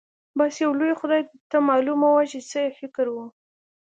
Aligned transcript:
بس 0.37 0.53
يو 0.63 0.71
لوی 0.79 0.93
خدای 1.01 1.21
ته 1.51 1.57
معلومه 1.69 2.07
وه 2.13 2.23
چې 2.31 2.39
څه 2.49 2.57
يې 2.65 2.71
فکر 2.79 3.05
و. 3.09 3.15